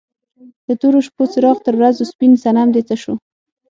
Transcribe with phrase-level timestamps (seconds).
[0.67, 3.13] د تورو شپو څراغ تر ورځو سپین صنم دې څه شو؟